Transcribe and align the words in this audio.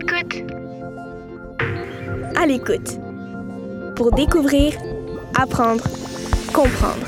l'écoute. 0.00 0.52
À 2.36 2.46
l'écoute. 2.46 2.98
Pour 3.96 4.12
découvrir, 4.12 4.74
apprendre, 5.38 5.84
comprendre. 6.52 7.06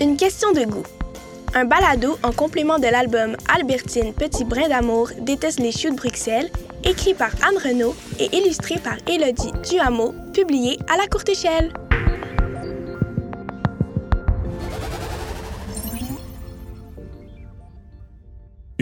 Une 0.00 0.16
question 0.16 0.52
de 0.52 0.64
goût. 0.64 0.82
Un 1.54 1.64
balado 1.64 2.16
en 2.22 2.32
complément 2.32 2.78
de 2.78 2.86
l'album 2.86 3.36
Albertine 3.54 4.12
Petit 4.12 4.44
Brin 4.44 4.68
d'amour 4.68 5.10
déteste 5.20 5.60
les 5.60 5.72
choux 5.72 5.90
de 5.90 5.96
Bruxelles, 5.96 6.50
écrit 6.84 7.14
par 7.14 7.30
Anne 7.46 7.58
Renaud 7.62 7.94
et 8.18 8.34
illustré 8.36 8.76
par 8.78 8.96
Élodie 9.08 9.52
Duhameau, 9.68 10.14
publié 10.32 10.78
à 10.92 10.96
la 10.96 11.06
courte 11.06 11.28
échelle. 11.28 11.72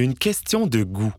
Une 0.01 0.15
question 0.15 0.69
de 0.69 0.85
goût. 0.85 1.13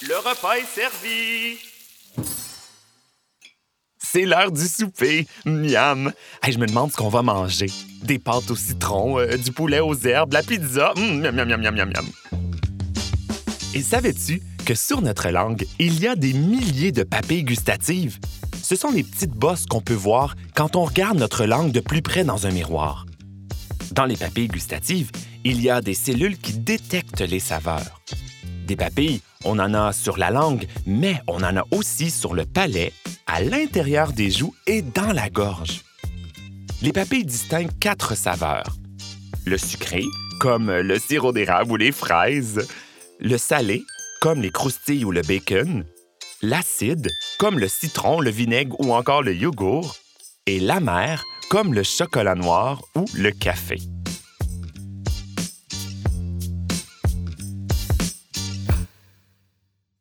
Le 0.00 0.16
repas 0.16 0.54
est 0.54 0.64
servi. 0.64 1.58
C'est 3.98 4.22
l'heure 4.24 4.50
du 4.50 4.66
souper. 4.66 5.26
Miam. 5.44 6.10
Hey, 6.42 6.54
je 6.54 6.58
me 6.58 6.66
demande 6.66 6.90
ce 6.90 6.96
qu'on 6.96 7.10
va 7.10 7.20
manger. 7.20 7.66
Des 8.02 8.18
pâtes 8.18 8.50
au 8.50 8.56
citron, 8.56 9.18
euh, 9.18 9.36
du 9.36 9.52
poulet 9.52 9.80
aux 9.80 9.94
herbes, 9.94 10.32
la 10.32 10.42
pizza. 10.42 10.94
Miam, 10.96 11.34
miam, 11.34 11.46
miam, 11.50 11.60
miam, 11.60 11.74
miam, 11.74 11.90
miam. 11.90 12.06
Et 13.74 13.82
savais-tu 13.82 14.40
que 14.66 14.74
sur 14.74 15.00
notre 15.00 15.28
langue, 15.30 15.64
il 15.78 16.00
y 16.00 16.08
a 16.08 16.16
des 16.16 16.32
milliers 16.32 16.90
de 16.90 17.04
papilles 17.04 17.44
gustatives? 17.44 18.18
Ce 18.60 18.74
sont 18.74 18.90
les 18.90 19.04
petites 19.04 19.30
bosses 19.30 19.64
qu'on 19.64 19.80
peut 19.80 19.94
voir 19.94 20.34
quand 20.56 20.74
on 20.74 20.84
regarde 20.84 21.18
notre 21.18 21.46
langue 21.46 21.70
de 21.70 21.78
plus 21.78 22.02
près 22.02 22.24
dans 22.24 22.48
un 22.48 22.50
miroir. 22.50 23.06
Dans 23.92 24.06
les 24.06 24.16
papilles 24.16 24.48
gustatives, 24.48 25.12
il 25.44 25.62
y 25.62 25.70
a 25.70 25.80
des 25.80 25.94
cellules 25.94 26.36
qui 26.36 26.54
détectent 26.54 27.20
les 27.20 27.38
saveurs. 27.38 28.02
Des 28.66 28.74
papilles, 28.74 29.20
on 29.44 29.60
en 29.60 29.72
a 29.72 29.92
sur 29.92 30.16
la 30.16 30.32
langue, 30.32 30.66
mais 30.84 31.22
on 31.28 31.44
en 31.44 31.56
a 31.56 31.62
aussi 31.70 32.10
sur 32.10 32.34
le 32.34 32.44
palais, 32.44 32.92
à 33.28 33.40
l'intérieur 33.40 34.12
des 34.12 34.32
joues 34.32 34.54
et 34.66 34.82
dans 34.82 35.12
la 35.12 35.30
gorge. 35.30 35.82
Les 36.82 36.92
papilles 36.92 37.24
distinguent 37.24 37.78
quatre 37.78 38.16
saveurs. 38.16 38.76
Le 39.44 39.58
sucré, 39.58 40.02
comme 40.40 40.72
le 40.72 40.98
sirop 40.98 41.32
d'érable 41.32 41.70
ou 41.70 41.76
les 41.76 41.92
fraises. 41.92 42.66
Le 43.20 43.38
salé, 43.38 43.84
comme 44.20 44.40
les 44.40 44.50
croustilles 44.50 45.04
ou 45.04 45.12
le 45.12 45.22
bacon. 45.22 45.84
L'acide, 46.42 47.08
comme 47.38 47.58
le 47.58 47.68
citron, 47.68 48.20
le 48.20 48.30
vinaigre 48.30 48.76
ou 48.80 48.92
encore 48.92 49.22
le 49.22 49.34
yogourt. 49.34 49.96
Et 50.46 50.60
l'amer, 50.60 51.24
comme 51.50 51.74
le 51.74 51.82
chocolat 51.82 52.34
noir 52.34 52.82
ou 52.94 53.04
le 53.14 53.30
café. 53.30 53.78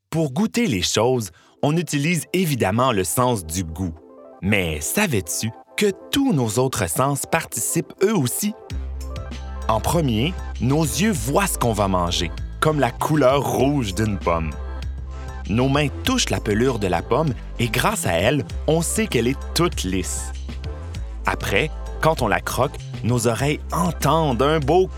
Pour 0.10 0.32
goûter 0.32 0.68
les 0.68 0.82
choses, 0.82 1.32
on 1.62 1.76
utilise 1.76 2.26
évidemment 2.32 2.92
le 2.92 3.04
sens 3.04 3.46
du 3.46 3.64
goût. 3.64 3.94
Mais 4.42 4.80
savais-tu 4.80 5.50
que 5.76 5.92
tous 6.12 6.32
nos 6.32 6.60
autres 6.60 6.88
sens 6.90 7.24
participent 7.30 7.94
eux 8.04 8.16
aussi? 8.16 8.54
En 9.68 9.82
premier, 9.82 10.34
nos 10.62 10.84
yeux 10.84 11.12
voient 11.12 11.48
ce 11.48 11.58
qu'on 11.58 11.74
va 11.74 11.88
manger, 11.88 12.32
comme 12.66 12.80
la 12.80 12.90
couleur 12.90 13.44
rouge 13.44 13.94
d'une 13.94 14.18
pomme. 14.18 14.50
Nos 15.50 15.70
mains 15.70 15.90
touchent 16.04 16.32
la 16.32 16.40
pelure 16.40 16.80
de 16.80 16.88
la 16.88 17.04
pomme 17.04 17.32
et 17.60 17.68
grâce 17.68 18.08
à 18.08 18.14
elle, 18.14 18.44
on 18.66 18.82
sait 18.82 19.06
qu'elle 19.06 19.28
est 19.28 19.38
toute 19.54 19.84
lisse. 19.84 20.32
Après, 21.28 21.70
quand 22.02 22.24
on 22.24 22.28
la 22.28 22.42
croque, 22.42 22.76
nos 23.04 23.28
oreilles 23.28 23.60
entendent 23.72 24.42
un 24.42 24.60
beau 24.60 24.90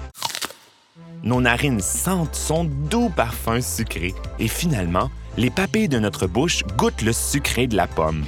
nos 1.24 1.42
narines 1.42 1.82
sentent 1.82 2.36
son 2.36 2.64
doux 2.64 3.10
parfum 3.10 3.60
sucré 3.60 4.14
et 4.40 4.48
finalement, 4.48 5.12
les 5.36 5.50
papilles 5.50 5.90
de 5.90 6.00
notre 6.00 6.26
bouche 6.26 6.64
goûtent 6.78 7.02
le 7.02 7.12
sucré 7.12 7.68
de 7.68 7.76
la 7.76 7.88
pomme. 7.88 8.24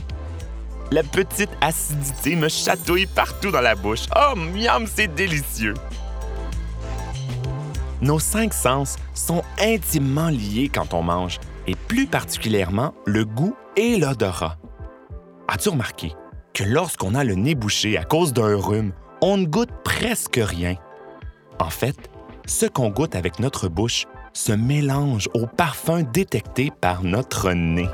La 0.91 1.03
petite 1.03 1.51
acidité 1.61 2.35
me 2.35 2.49
chatouille 2.49 3.05
partout 3.05 3.51
dans 3.51 3.61
la 3.61 3.75
bouche. 3.75 4.07
Oh, 4.17 4.35
miam, 4.35 4.85
c'est 4.85 5.07
délicieux! 5.07 5.75
Nos 8.01 8.19
cinq 8.19 8.53
sens 8.53 8.95
sont 9.13 9.41
intimement 9.59 10.29
liés 10.29 10.69
quand 10.73 10.93
on 10.93 11.03
mange, 11.03 11.39
et 11.67 11.75
plus 11.75 12.07
particulièrement 12.07 12.93
le 13.05 13.25
goût 13.25 13.55
et 13.75 13.97
l'odorat. 13.97 14.57
As-tu 15.47 15.69
remarqué 15.69 16.13
que 16.53 16.63
lorsqu'on 16.63 17.13
a 17.13 17.23
le 17.23 17.35
nez 17.35 17.55
bouché 17.55 17.97
à 17.97 18.03
cause 18.03 18.33
d'un 18.33 18.55
rhume, 18.55 18.93
on 19.21 19.37
ne 19.37 19.45
goûte 19.45 19.71
presque 19.83 20.39
rien? 20.41 20.75
En 21.59 21.69
fait, 21.69 22.09
ce 22.45 22.65
qu'on 22.65 22.89
goûte 22.89 23.15
avec 23.15 23.39
notre 23.39 23.67
bouche 23.67 24.05
se 24.33 24.53
mélange 24.53 25.27
au 25.33 25.45
parfum 25.45 26.03
détecté 26.03 26.71
par 26.81 27.03
notre 27.03 27.51
nez. 27.51 27.89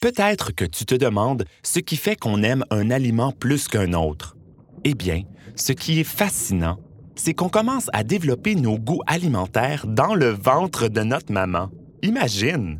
Peut-être 0.00 0.52
que 0.52 0.64
tu 0.64 0.86
te 0.86 0.94
demandes 0.94 1.44
ce 1.64 1.80
qui 1.80 1.96
fait 1.96 2.14
qu'on 2.14 2.44
aime 2.44 2.64
un 2.70 2.88
aliment 2.88 3.32
plus 3.32 3.66
qu'un 3.66 3.94
autre. 3.94 4.36
Eh 4.84 4.94
bien, 4.94 5.22
ce 5.56 5.72
qui 5.72 5.98
est 5.98 6.04
fascinant, 6.04 6.78
c'est 7.16 7.34
qu'on 7.34 7.48
commence 7.48 7.90
à 7.92 8.04
développer 8.04 8.54
nos 8.54 8.78
goûts 8.78 9.02
alimentaires 9.08 9.88
dans 9.88 10.14
le 10.14 10.28
ventre 10.28 10.86
de 10.86 11.02
notre 11.02 11.32
maman. 11.32 11.70
Imagine! 12.02 12.78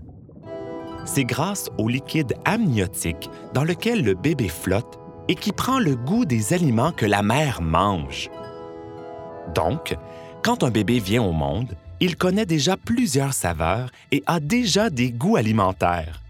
C'est 1.07 1.25
grâce 1.25 1.71
au 1.77 1.89
liquide 1.89 2.35
amniotique 2.45 3.29
dans 3.53 3.65
lequel 3.65 4.05
le 4.05 4.15
bébé 4.15 4.49
flotte 4.49 5.01
et 5.27 5.35
qui 5.35 5.51
prend 5.51 5.81
le 5.81 5.97
goût 5.97 6.25
des 6.25 6.53
aliments 6.53 6.93
que 6.93 7.07
la 7.07 7.23
mère 7.23 7.63
mange. 7.63 8.31
Donc, 9.57 9.97
quand 10.45 10.63
un 10.63 10.71
bébé 10.71 11.01
vient 11.01 11.25
au 11.25 11.33
monde, 11.33 11.75
il 11.99 12.15
connaît 12.15 12.47
déjà 12.47 12.77
plusieurs 12.77 13.33
saveurs 13.33 13.91
et 14.13 14.23
a 14.27 14.39
déjà 14.39 14.89
des 14.89 15.11
goûts 15.11 15.35
alimentaires. 15.35 16.23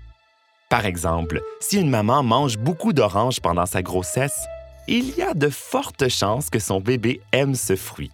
Par 0.68 0.84
exemple, 0.84 1.40
si 1.60 1.80
une 1.80 1.88
maman 1.88 2.22
mange 2.22 2.58
beaucoup 2.58 2.92
d'oranges 2.92 3.40
pendant 3.40 3.64
sa 3.64 3.82
grossesse, 3.82 4.46
il 4.86 5.16
y 5.16 5.22
a 5.22 5.32
de 5.32 5.48
fortes 5.48 6.08
chances 6.08 6.50
que 6.50 6.58
son 6.58 6.80
bébé 6.80 7.22
aime 7.32 7.54
ce 7.54 7.74
fruit. 7.74 8.10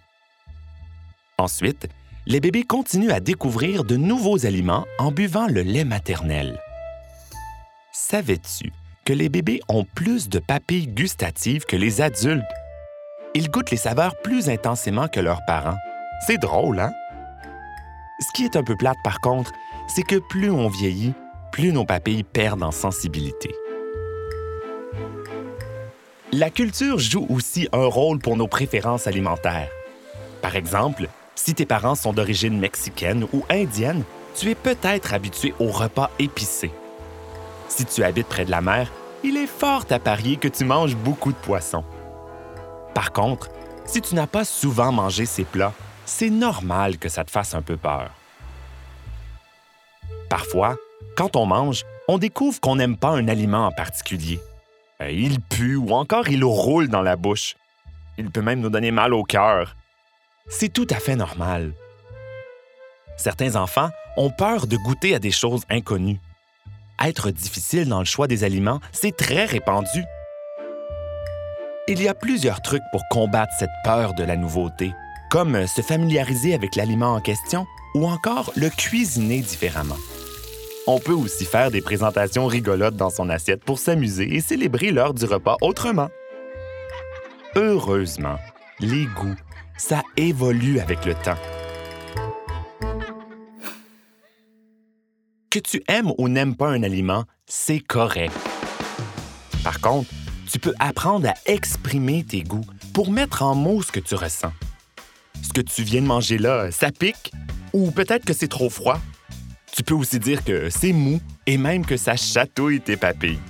Ensuite, 1.37 1.89
les 2.25 2.39
bébés 2.39 2.63
continuent 2.63 3.11
à 3.11 3.19
découvrir 3.19 3.83
de 3.83 3.97
nouveaux 3.97 4.45
aliments 4.45 4.85
en 4.99 5.11
buvant 5.11 5.47
le 5.47 5.61
lait 5.61 5.83
maternel. 5.83 6.59
Savais-tu 7.91 8.71
que 9.03 9.13
les 9.13 9.29
bébés 9.29 9.59
ont 9.67 9.83
plus 9.83 10.29
de 10.29 10.39
papilles 10.39 10.87
gustatives 10.87 11.65
que 11.65 11.75
les 11.75 12.01
adultes? 12.01 12.45
Ils 13.33 13.51
goûtent 13.51 13.71
les 13.71 13.77
saveurs 13.77 14.15
plus 14.23 14.47
intensément 14.47 15.09
que 15.09 15.19
leurs 15.19 15.45
parents. 15.45 15.77
C'est 16.25 16.37
drôle, 16.37 16.79
hein? 16.79 16.93
Ce 18.21 18.27
qui 18.33 18.45
est 18.45 18.55
un 18.55 18.63
peu 18.63 18.77
plate, 18.77 18.97
par 19.03 19.19
contre, 19.19 19.51
c'est 19.87 20.03
que 20.03 20.15
plus 20.15 20.49
on 20.49 20.69
vieillit, 20.69 21.13
plus 21.55 21.71
nos 21.71 21.85
papilles 21.85 22.23
perdent 22.25 22.63
en 22.63 22.71
sensibilité. 22.71 23.55
La 26.33 26.49
culture 26.49 26.99
joue 26.99 27.25
aussi 27.29 27.69
un 27.71 27.85
rôle 27.85 28.19
pour 28.19 28.35
nos 28.35 28.49
préférences 28.49 29.07
alimentaires. 29.07 29.69
Par 30.41 30.57
exemple, 30.57 31.07
si 31.33 31.53
tes 31.53 31.65
parents 31.65 31.95
sont 31.95 32.11
d'origine 32.11 32.59
mexicaine 32.59 33.25
ou 33.31 33.45
indienne, 33.49 34.03
tu 34.35 34.49
es 34.49 34.55
peut-être 34.55 35.13
habitué 35.13 35.53
aux 35.57 35.71
repas 35.71 36.11
épicés. 36.19 36.73
Si 37.69 37.85
tu 37.85 38.03
habites 38.03 38.27
près 38.27 38.43
de 38.43 38.51
la 38.51 38.59
mer, 38.59 38.91
il 39.23 39.37
est 39.37 39.47
fort 39.47 39.85
à 39.91 39.99
parier 39.99 40.35
que 40.35 40.49
tu 40.49 40.65
manges 40.65 40.97
beaucoup 40.97 41.31
de 41.31 41.37
poissons. 41.37 41.85
Par 42.93 43.13
contre, 43.13 43.47
si 43.85 44.01
tu 44.01 44.13
n'as 44.13 44.27
pas 44.27 44.43
souvent 44.43 44.91
mangé 44.91 45.25
ces 45.25 45.45
plats, 45.45 45.71
c'est 46.05 46.29
normal 46.29 46.97
que 46.97 47.07
ça 47.07 47.23
te 47.23 47.31
fasse 47.31 47.55
un 47.55 47.61
peu 47.61 47.77
peur. 47.77 48.11
Parfois, 50.29 50.75
quand 51.15 51.35
on 51.35 51.45
mange, 51.45 51.83
on 52.07 52.17
découvre 52.17 52.59
qu'on 52.59 52.75
n'aime 52.75 52.97
pas 52.97 53.09
un 53.09 53.27
aliment 53.27 53.67
en 53.67 53.71
particulier. 53.71 54.39
Euh, 55.01 55.11
Il 55.11 55.41
pue 55.41 55.75
ou 55.75 55.91
encore 55.91 56.29
il 56.29 56.43
roule 56.43 56.87
dans 56.87 57.01
la 57.01 57.15
bouche. 57.15 57.55
Il 58.17 58.31
peut 58.31 58.41
même 58.41 58.59
nous 58.59 58.69
donner 58.69 58.91
mal 58.91 59.13
au 59.13 59.23
cœur. 59.23 59.75
C'est 60.47 60.71
tout 60.71 60.87
à 60.89 60.95
fait 60.95 61.15
normal. 61.15 61.73
Certains 63.17 63.55
enfants 63.55 63.89
ont 64.17 64.29
peur 64.29 64.67
de 64.67 64.77
goûter 64.77 65.15
à 65.15 65.19
des 65.19 65.31
choses 65.31 65.63
inconnues. 65.69 66.19
Être 67.03 67.31
difficile 67.31 67.89
dans 67.89 67.99
le 67.99 68.05
choix 68.05 68.27
des 68.27 68.43
aliments, 68.43 68.79
c'est 68.91 69.15
très 69.15 69.45
répandu. 69.45 70.03
Il 71.87 72.01
y 72.01 72.07
a 72.07 72.13
plusieurs 72.13 72.61
trucs 72.61 72.83
pour 72.91 73.03
combattre 73.09 73.53
cette 73.59 73.69
peur 73.83 74.13
de 74.13 74.23
la 74.23 74.37
nouveauté, 74.37 74.93
comme 75.29 75.67
se 75.67 75.81
familiariser 75.81 76.53
avec 76.55 76.75
l'aliment 76.75 77.15
en 77.15 77.21
question 77.21 77.65
ou 77.93 78.07
encore 78.07 78.51
le 78.55 78.69
cuisiner 78.69 79.41
différemment. 79.41 79.97
On 80.87 80.99
peut 80.99 81.13
aussi 81.13 81.45
faire 81.45 81.71
des 81.71 81.81
présentations 81.81 82.45
rigolotes 82.47 82.95
dans 82.95 83.09
son 83.09 83.29
assiette 83.29 83.63
pour 83.63 83.79
s'amuser 83.79 84.35
et 84.35 84.41
célébrer 84.41 84.91
l'heure 84.91 85.13
du 85.13 85.25
repas 85.25 85.57
autrement. 85.61 86.09
Heureusement, 87.55 88.37
les 88.79 89.05
goûts, 89.05 89.35
ça 89.77 90.03
évolue 90.17 90.79
avec 90.79 91.05
le 91.05 91.15
temps. 91.15 91.37
que 95.55 95.59
tu 95.61 95.81
aimes 95.87 96.11
ou 96.17 96.27
n'aimes 96.27 96.57
pas 96.57 96.67
un 96.67 96.83
aliment, 96.83 97.23
c'est 97.45 97.79
correct. 97.79 98.35
Par 99.63 99.79
contre, 99.79 100.09
tu 100.51 100.59
peux 100.59 100.73
apprendre 100.79 101.29
à 101.29 101.33
exprimer 101.45 102.25
tes 102.25 102.43
goûts 102.43 102.65
pour 102.93 103.09
mettre 103.09 103.41
en 103.41 103.55
mots 103.55 103.81
ce 103.81 103.89
que 103.89 104.01
tu 104.01 104.15
ressens. 104.15 104.51
Ce 105.41 105.53
que 105.53 105.61
tu 105.61 105.83
viens 105.83 106.01
de 106.01 106.07
manger 106.07 106.39
là, 106.39 106.71
ça 106.71 106.91
pique 106.91 107.31
ou 107.71 107.89
peut-être 107.91 108.25
que 108.25 108.33
c'est 108.33 108.49
trop 108.49 108.69
froid? 108.69 108.99
Tu 109.75 109.83
peux 109.83 109.93
aussi 109.93 110.19
dire 110.19 110.45
que 110.45 110.69
c'est 110.69 110.93
mou 110.93 111.19
et 111.45 111.57
même 111.57 111.85
que 111.85 111.97
ça 111.97 112.15
chatouille 112.15 112.79
tes 112.79 112.95
papilles. 112.95 113.41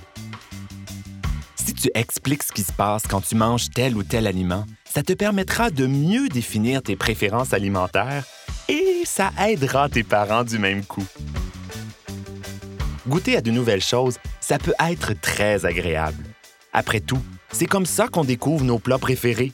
Si 1.54 1.72
tu 1.72 1.88
expliques 1.94 2.42
ce 2.42 2.52
qui 2.52 2.64
se 2.64 2.72
passe 2.72 3.04
quand 3.08 3.20
tu 3.20 3.36
manges 3.36 3.70
tel 3.70 3.96
ou 3.96 4.02
tel 4.02 4.26
aliment, 4.26 4.66
ça 4.84 5.04
te 5.04 5.12
permettra 5.12 5.70
de 5.70 5.86
mieux 5.86 6.28
définir 6.28 6.82
tes 6.82 6.96
préférences 6.96 7.52
alimentaires 7.52 8.24
et 8.68 9.02
ça 9.04 9.30
aidera 9.38 9.88
tes 9.88 10.02
parents 10.02 10.42
du 10.42 10.58
même 10.58 10.84
coup. 10.84 11.06
Goûter 13.06 13.36
à 13.36 13.40
de 13.40 13.52
nouvelles 13.52 13.80
choses, 13.80 14.18
ça 14.40 14.58
peut 14.58 14.74
être 14.80 15.12
très 15.20 15.64
agréable. 15.64 16.24
Après 16.72 16.98
tout, 16.98 17.22
c'est 17.52 17.66
comme 17.66 17.86
ça 17.86 18.08
qu'on 18.08 18.24
découvre 18.24 18.64
nos 18.64 18.80
plats 18.80 18.98
préférés. 18.98 19.52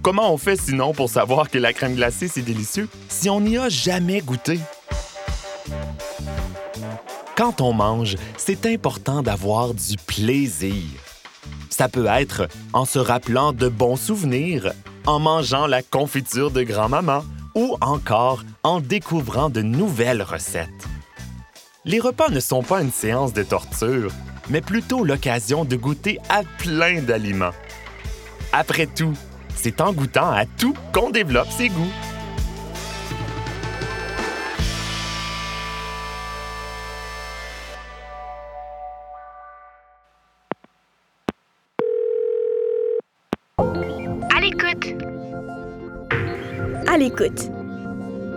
Comment 0.00 0.32
on 0.32 0.38
fait 0.38 0.58
sinon 0.58 0.94
pour 0.94 1.10
savoir 1.10 1.50
que 1.50 1.58
la 1.58 1.74
crème 1.74 1.94
glacée, 1.94 2.28
c'est 2.28 2.40
délicieux 2.40 2.88
si 3.10 3.28
on 3.28 3.42
n'y 3.42 3.58
a 3.58 3.68
jamais 3.68 4.22
goûté? 4.22 4.60
Quand 7.36 7.60
on 7.60 7.74
mange, 7.74 8.16
c'est 8.38 8.64
important 8.64 9.22
d'avoir 9.22 9.74
du 9.74 9.96
plaisir. 10.06 10.82
Ça 11.68 11.86
peut 11.86 12.06
être 12.06 12.48
en 12.72 12.86
se 12.86 12.98
rappelant 12.98 13.52
de 13.52 13.68
bons 13.68 13.96
souvenirs, 13.96 14.72
en 15.04 15.18
mangeant 15.18 15.66
la 15.66 15.82
confiture 15.82 16.50
de 16.50 16.62
grand-maman 16.62 17.22
ou 17.54 17.76
encore 17.82 18.42
en 18.62 18.80
découvrant 18.80 19.50
de 19.50 19.60
nouvelles 19.60 20.22
recettes. 20.22 20.88
Les 21.84 22.00
repas 22.00 22.30
ne 22.30 22.40
sont 22.40 22.62
pas 22.62 22.80
une 22.80 22.90
séance 22.90 23.34
de 23.34 23.42
torture, 23.42 24.12
mais 24.48 24.62
plutôt 24.62 25.04
l'occasion 25.04 25.66
de 25.66 25.76
goûter 25.76 26.18
à 26.30 26.40
plein 26.58 27.02
d'aliments. 27.02 27.54
Après 28.54 28.86
tout, 28.86 29.12
c'est 29.54 29.82
en 29.82 29.92
goûtant 29.92 30.30
à 30.30 30.46
tout 30.46 30.74
qu'on 30.94 31.10
développe 31.10 31.50
ses 31.50 31.68
goûts. 31.68 31.92
À 46.86 46.98
l'écoute. 46.98 47.50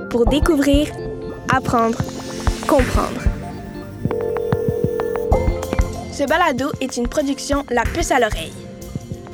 Pour 0.09 0.25
découvrir, 0.25 0.87
apprendre, 1.53 1.97
comprendre. 2.67 3.21
Ce 6.11 6.23
balado 6.25 6.71
est 6.81 6.97
une 6.97 7.07
production 7.07 7.65
La 7.69 7.83
Puce 7.83 8.11
à 8.11 8.19
l'oreille. 8.19 8.53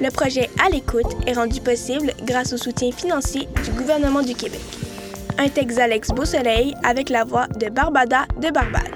Le 0.01 0.11
projet 0.11 0.49
À 0.63 0.69
l'écoute 0.69 1.15
est 1.25 1.33
rendu 1.33 1.61
possible 1.61 2.13
grâce 2.23 2.53
au 2.53 2.57
soutien 2.57 2.91
financier 2.91 3.47
du 3.63 3.71
gouvernement 3.71 4.21
du 4.21 4.35
Québec. 4.35 4.61
Un 5.37 5.49
texte 5.49 5.77
d'Alex 5.77 6.09
Beausoleil 6.09 6.75
avec 6.83 7.09
la 7.09 7.23
voix 7.23 7.47
de 7.47 7.69
Barbada 7.69 8.25
de 8.37 8.51
Barbade. 8.51 8.94